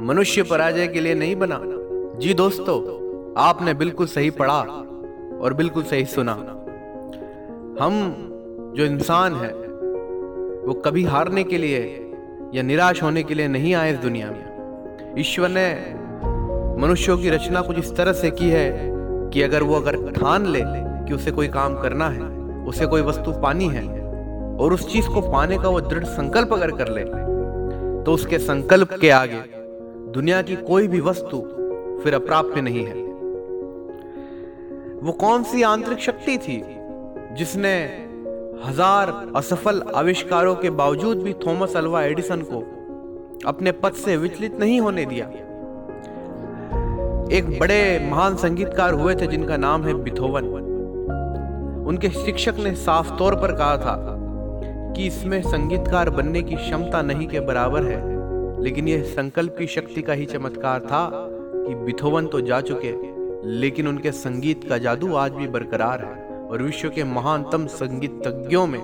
मनुष्य 0.00 0.42
पराजय 0.42 0.86
के 0.86 1.00
लिए 1.00 1.14
नहीं 1.14 1.36
बना। 1.36 1.60
जी 2.18 2.34
दोस्तों, 2.34 2.76
आपने 3.38 3.74
बिल्कुल 3.74 4.06
सही 4.06 4.30
पढ़ा 4.30 4.60
और 5.40 5.54
बिल्कुल 5.54 5.82
सही 5.82 6.04
सुना। 6.04 6.32
हम 7.80 8.72
जो 8.76 8.84
इंसान 8.84 9.34
है, 9.34 9.52
वो 10.66 10.74
कभी 10.74 11.04
हारने 11.04 11.44
के 11.44 11.58
लिए 11.58 11.80
या 12.54 12.62
निराश 12.62 13.02
होने 13.02 13.22
के 13.22 13.34
लिए 13.34 13.48
नहीं 13.48 13.74
आए 13.74 13.92
इस 13.92 13.98
दुनिया 13.98 14.30
में। 14.30 15.14
ईश्वर 15.18 15.48
ने 15.48 15.68
मनुष्यों 16.82 17.18
की 17.18 17.30
रचना 17.30 17.60
कुछ 17.60 17.78
इस 17.78 17.94
तरह 17.96 18.12
से 18.12 18.30
की 18.30 18.50
है 18.50 18.70
कि 19.30 19.42
अगर 19.42 19.62
वो 19.62 19.74
अगर 19.74 19.96
ठान 20.12 20.46
ले 20.46 20.62
कि 20.64 21.14
उसे 21.14 21.30
कोई 21.30 21.48
काम 21.48 21.80
करना 21.82 22.08
है, 22.08 22.28
उसे 22.64 22.86
कोई 22.86 23.02
वस्तु 23.02 23.32
पानी 23.32 23.68
है, 23.68 23.86
और 24.56 24.72
उस 24.72 24.92
चीज़ 24.92 25.08
को 25.08 25.20
पाने 25.20 25.58
का 25.58 25.68
वो 25.68 25.80
दृढ़ 25.80 26.04
संकल्प 26.04 26.52
अगर 26.52 26.70
कर 26.70 26.88
ले 26.88 27.04
तो 28.04 28.12
उसके 28.12 28.38
संकल्प 28.38 28.92
के 28.92 29.10
आगे 29.10 29.59
दुनिया 30.12 30.40
की 30.42 30.56
कोई 30.56 30.88
भी 30.88 31.00
वस्तु 31.00 31.38
फिर 32.02 32.14
अप्राप्य 32.14 32.60
नहीं 32.60 32.84
है। 32.84 32.94
वो 35.00 35.12
कौन 35.12 35.42
सी 35.42 35.62
आंतरिक 35.62 35.98
शक्ति 35.98 36.36
थी 36.38 36.62
जिसने 37.34 37.72
हज़ार 38.64 39.32
असफल 39.36 39.82
आविष्कारों 39.94 40.54
के 40.54 40.70
बावजूद 40.70 41.22
भी 41.22 41.32
थॉमस 41.46 41.76
अल्वा 41.76 42.02
एडिसन 42.02 42.42
को 42.42 42.60
अपने 43.48 43.72
पद 43.72 43.92
से 43.92 44.16
विचलित 44.16 44.58
नहीं 44.60 44.80
होने 44.80 45.04
दिया? 45.04 45.26
एक 47.36 47.58
बड़े 47.60 48.08
महान 48.10 48.36
संगीतकार 48.36 48.94
हुए 48.94 49.14
थे 49.14 49.26
जिनका 49.26 49.56
नाम 49.56 49.84
है 49.84 49.94
बिथोवन। 49.94 50.44
उनके 51.88 52.08
शिक्षक 52.10 52.54
ने 52.58 52.74
साफ़ 52.74 53.16
तौर 53.18 53.34
पर 53.34 53.52
कहा 53.52 53.76
था 53.76 53.96
कि 54.96 55.06
इसमें 55.06 55.42
संगीतकार 55.42 56.10
बनने 56.10 56.42
की 56.42 56.56
क्षमता 56.56 57.02
नहीं 57.02 57.26
के 57.26 57.40
बराबर 57.40 57.82
है। 57.82 58.19
लेकिन 58.62 58.88
यह 58.88 59.02
संकल्प 59.02 59.56
की 59.58 59.66
शक्ति 59.66 60.02
का 60.02 60.12
ही 60.12 60.26
चमत्कार 60.26 60.80
था 60.80 61.08
कि 61.12 61.74
बिथोवन 61.74 62.26
तो 62.26 62.40
जा 62.40 62.60
चुके, 62.60 62.92
लेकिन 63.50 63.88
उनके 63.88 64.12
संगीत 64.12 64.68
का 64.68 64.78
जादू 64.78 65.14
आज 65.14 65.32
भी 65.32 65.46
बरकरार 65.48 66.04
है 66.04 66.48
और 66.48 66.62
विश्व 66.62 66.88
के 66.88 67.04
महानतम 67.04 67.66
संगीतज्ञों 67.66 68.66
में 68.66 68.80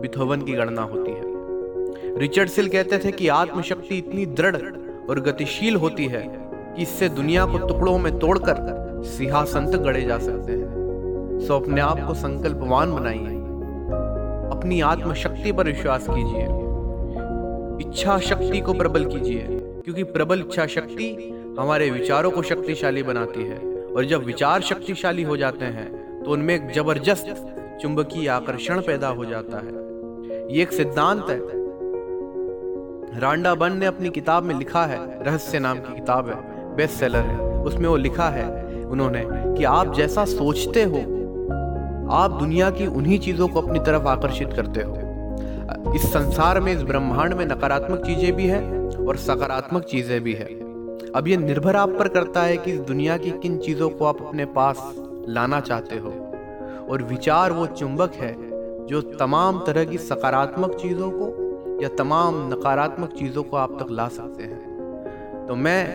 बिथोवन 0.00 0.42
की 0.42 0.52
गणना 0.52 0.82
होती 0.82 1.12
है। 1.12 2.18
रिचर्ड 2.18 2.48
सिल 2.48 2.68
कहते 2.68 2.98
थे 2.98 3.12
कि 3.12 3.28
आत्मशक्ति 3.28 3.98
इतनी 3.98 4.26
दृढ़ 4.26 4.56
और 5.10 5.20
गतिशील 5.20 5.76
होती 5.76 6.06
है 6.06 6.22
कि 6.76 6.82
इससे 6.82 7.08
दुनिया 7.08 7.46
को 7.46 7.58
टुकड़ों 7.58 7.98
में 7.98 8.18
तोड़कर 8.18 9.02
सिंहासन 9.04 9.66
तक 9.66 9.78
गड़े 9.78 10.02
जा 10.02 10.18
सकते 10.18 10.52
हैं। 10.52 11.40
सो 11.46 11.58
अपने 11.60 11.80
आप 11.80 12.00
को 12.06 12.14
संकल्पवान 12.14 12.94
बनाइए। 12.94 13.36
अपनी 14.50 14.80
आत्मशक्ति 14.80 15.52
पर 15.52 15.66
विश्वास 15.66 16.06
कीजिए। 16.10 16.67
इच्छा 17.80 18.18
शक्ति 18.18 18.60
को 18.60 18.72
प्रबल 18.74 19.04
कीजिए, 19.04 19.46
क्योंकि 19.84 20.02
प्रबल 20.04 20.40
इच्छा 20.40 20.66
शक्ति 20.66 21.08
हमारे 21.58 21.90
विचारों 21.90 22.30
को 22.30 22.42
शक्तिशाली 22.42 23.02
बनाती 23.02 23.42
है। 23.42 23.58
और 23.88 24.04
जब 24.04 24.24
विचार 24.24 24.60
शक्तिशाली 24.60 25.22
हो 25.22 25.36
जाते 25.36 25.64
हैं 25.66 26.22
तो 26.24 26.30
उनमें 26.30 26.54
एक 26.54 26.70
ज़बरदस्त 26.72 27.78
चुंबकीय 27.82 28.28
आकर्षण 28.28 28.80
पैदा 28.80 29.08
हो 29.08 29.24
जाता 29.24 29.58
है। 29.58 29.72
ये 30.54 30.62
एक 30.62 30.72
सिद्धांत 30.72 31.30
है। 31.30 31.38
रांडा 33.20 33.54
बन 33.54 33.76
ने 33.76 33.86
अपनी 33.86 34.08
किताब 34.10 34.42
में 34.42 34.54
लिखा 34.54 34.84
है, 34.86 34.98
रहस्य 35.24 35.58
नाम 35.58 35.78
की 35.78 35.94
किताब 35.94 36.28
है 36.28 36.76
बेस्ट 36.76 36.94
सेलर 36.94 37.20
है। 37.20 37.38
उसमें 37.62 37.88
वो 37.88 37.96
लिखा 37.96 38.28
है, 38.28 38.46
उन्होंने, 38.84 39.24
कि 39.26 39.64
आप 39.64 39.94
जैसा 39.94 40.24
सोचते 40.24 40.82
हो, 40.82 40.98
आप 42.12 42.36
दुनिया 42.40 42.70
की 42.70 42.86
उन्हीं 42.86 43.18
चीज़ों 43.18 43.48
को 43.48 43.60
अपनी 43.60 43.78
तरफ़ 43.78 44.06
आकर्षित 44.06 44.52
करते 44.52 44.82
हो। 44.82 44.94
इस 45.68 46.02
संसार 46.12 46.60
में 46.60 46.72
इस 46.72 46.82
ब्रह्मांड 46.82 47.34
में 47.34 47.44
नकारात्मक 47.46 48.04
चीज़ें 48.04 48.32
भी 48.36 48.46
है 48.46 48.60
और 49.06 49.16
सकारात्मक 49.16 49.84
चीज़ें 49.84 50.20
भी 50.20 50.32
है। 50.34 50.46
अब 51.14 51.28
ये 51.28 51.36
निर्भर 51.36 51.76
आप 51.76 51.88
पर 51.88 52.08
करता 52.08 52.42
है 52.42 52.56
कि 52.56 52.72
इस 52.72 52.80
दुनिया 52.80 53.16
की 53.16 53.30
किन 53.30 53.58
चीज़ों 53.58 53.88
को 53.90 54.04
आप 54.04 54.22
अपने 54.22 54.44
पास 54.44 54.94
लाना 55.28 55.60
चाहते 55.60 55.96
हो। 55.96 56.10
और 56.90 57.02
विचार 57.02 57.52
वो 57.52 57.66
चुंबक 57.66 58.14
है 58.14 58.34
जो 58.86 59.00
तमाम 59.00 59.62
तरह 59.66 59.84
की 59.84 59.98
सकारात्मक 59.98 60.74
चीज़ों 60.74 61.10
को 61.10 61.78
या 61.82 61.88
तमाम 61.88 62.48
नकारात्मक 62.48 63.12
चीज़ों 63.12 63.42
को 63.42 63.56
आप 63.56 63.78
तक 63.80 63.90
ला 63.90 64.08
सकते 64.08 64.42
हैं। 64.42 65.46
तो 65.48 65.54
मैं 65.56 65.86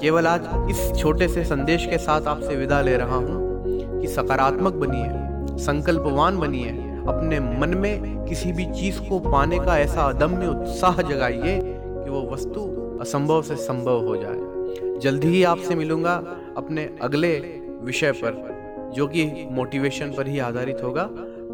केवल 0.00 0.26
आज 0.26 0.48
इस 0.70 0.92
छोटे 0.98 1.28
से 1.28 1.44
संदेश 1.44 1.86
के 1.86 1.98
साथ 1.98 2.26
आपसे 2.26 2.56
विदा 2.56 2.80
ले 2.80 2.96
रहा 2.96 3.16
हूँ 3.16 4.00
कि 4.00 4.08
सकारात्मक 4.08 4.72
बनिए, 4.74 5.58
संकल्पवान 5.58 6.38
बनिए 6.38 6.70
अपने 7.08 7.40
मन 7.40 7.74
में 7.76 8.24
किसी 8.24 8.52
भी 8.52 8.64
चीज़ 8.64 9.00
को 9.00 9.18
पाने 9.18 9.58
का 9.58 9.78
ऐसा 9.78 10.02
अदम्य 10.02 10.46
उत्साह 10.46 11.02
जगाइए 11.02 11.60
कि 11.64 12.10
वो 12.10 12.22
वस्तु 12.30 12.60
असंभव 13.00 13.42
से 13.42 13.56
संभव 13.56 14.06
हो 14.06 14.16
जाए। 14.16 14.98
जल्दी 14.98 15.28
ही 15.28 15.42
आपसे 15.42 15.74
मिलूँगा 15.74 16.14
अपने 16.56 16.98
अगले 17.02 17.36
विषय 17.82 18.12
पर, 18.12 18.92
जो 18.94 19.06
कि 19.06 19.48
मोटिवेशन 19.50 20.06
पर 20.06 20.26
ही 20.26 20.38
आधारित 20.38 20.82
होगा। 20.82 21.04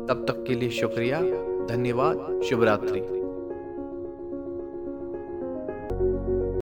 तब 0.09 0.25
तक 0.29 0.45
के 0.49 0.55
लिए 0.55 0.71
शुक्रिया, 0.71 1.21
धन्यवाद 1.67 2.41
शुभ 2.49 2.65
रात्रि 2.65 3.01